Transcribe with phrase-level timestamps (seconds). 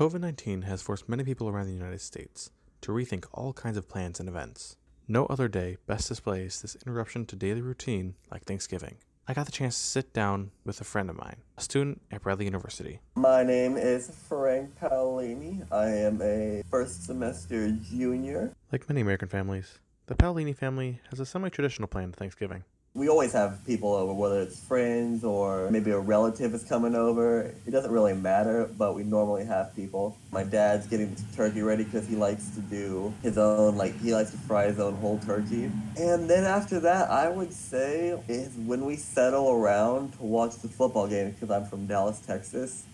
[0.00, 2.50] COVID 19 has forced many people around the United States
[2.80, 4.78] to rethink all kinds of plans and events.
[5.06, 8.96] No other day best displays this interruption to daily routine like Thanksgiving.
[9.28, 12.22] I got the chance to sit down with a friend of mine, a student at
[12.22, 13.00] Bradley University.
[13.14, 15.70] My name is Frank Paolini.
[15.70, 18.54] I am a first semester junior.
[18.72, 22.64] Like many American families, the Paolini family has a semi traditional plan to Thanksgiving.
[22.92, 27.42] We always have people over, whether it's friends or maybe a relative is coming over.
[27.64, 30.18] It doesn't really matter, but we normally have people.
[30.32, 34.32] My dad's getting turkey ready because he likes to do his own, like, he likes
[34.32, 35.70] to fry his own whole turkey.
[35.96, 40.66] And then after that, I would say is when we settle around to watch the
[40.66, 42.86] football game because I'm from Dallas, Texas.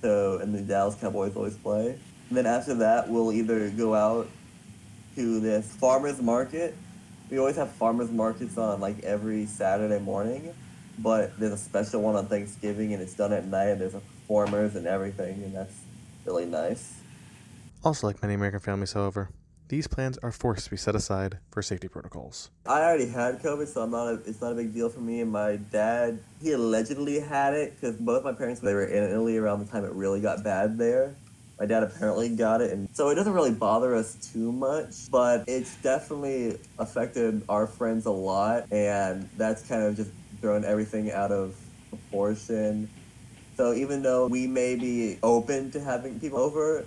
[0.00, 1.98] So, and the Dallas Cowboys always play.
[2.30, 4.30] And then after that, we'll either go out
[5.16, 6.74] to this farmer's market
[7.32, 10.52] we always have farmers markets on like every Saturday morning,
[10.98, 13.68] but there's a special one on Thanksgiving and it's done at night.
[13.68, 15.74] And there's performers and everything, and that's
[16.26, 17.00] really nice.
[17.82, 19.30] Also, like many American families, however,
[19.68, 22.50] these plans are forced to be set aside for safety protocols.
[22.66, 24.08] I already had COVID, so I'm not.
[24.08, 25.22] A, it's not a big deal for me.
[25.22, 29.38] And my dad, he allegedly had it because both my parents they were in Italy
[29.38, 31.14] around the time it really got bad there.
[31.58, 35.44] My dad apparently got it, and so it doesn't really bother us too much, but
[35.46, 41.30] it's definitely affected our friends a lot, and that's kind of just thrown everything out
[41.30, 41.54] of
[41.88, 42.88] proportion.
[43.56, 46.84] So even though we may be open to having people over,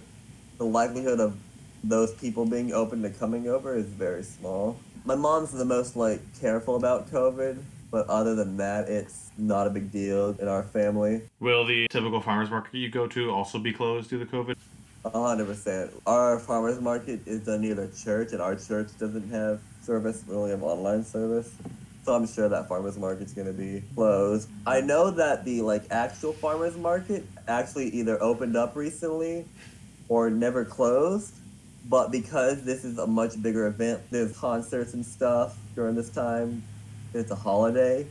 [0.58, 1.38] the likelihood of
[1.83, 4.77] those people being open to coming over is very small.
[5.05, 7.61] My mom's the most like careful about COVID,
[7.96, 11.22] but other than that, it's not a big deal in our family.
[11.40, 14.58] Will the typical farmers market you go to also be closed due to COVID?
[15.06, 15.92] hundred percent.
[16.06, 20.26] Our farmers market is done near the church, and our church doesn't have service.
[20.28, 21.50] We only have online service.
[22.04, 24.50] So I'm sure that farmers market's gonna be closed.
[24.68, 29.46] I know that the like actual farmers market actually either opened up recently
[30.10, 31.34] or never closed.
[31.88, 36.64] But because this is a much bigger event, there's concerts and stuff during this time.
[37.16, 38.05] It's a holiday.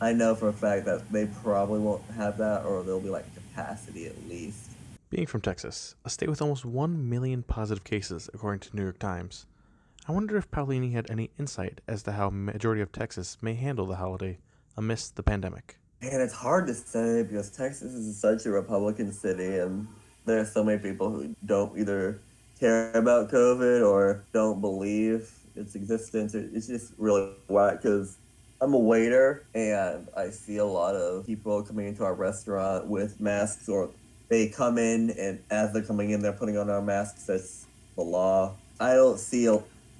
[0.00, 3.32] I know for a fact that they probably won't have that, or there'll be like
[3.32, 4.72] capacity at least.
[5.08, 8.98] Being from Texas, a state with almost 1 million positive cases according to New York
[8.98, 9.46] Times,
[10.08, 13.86] I wonder if Paolini had any insight as to how majority of Texas may handle
[13.86, 14.38] the holiday
[14.76, 15.76] amidst the pandemic.
[16.02, 19.86] And it's hard to say because Texas is such a Republican city and
[20.26, 22.18] there are so many people who don't either
[22.58, 26.34] care about COVID or don't believe its existence.
[26.34, 28.16] It's just really whack because
[28.62, 33.18] I'm a waiter and I see a lot of people coming into our restaurant with
[33.18, 33.90] masks or
[34.28, 37.24] they come in and as they're coming in, they're putting on our masks.
[37.24, 37.64] That's
[37.96, 38.54] the law.
[38.78, 39.46] I don't see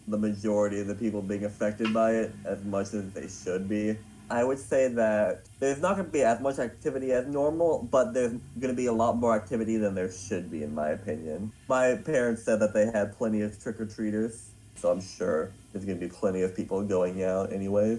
[0.09, 3.97] the majority of the people being affected by it as much as they should be.
[4.31, 8.15] I would say that there's not going to be as much activity as normal, but
[8.15, 11.51] there's going to be a lot more activity than there should be, in my opinion.
[11.69, 15.85] My parents said that they had plenty of trick or treaters, so I'm sure there's
[15.85, 17.99] going to be plenty of people going out, anyways.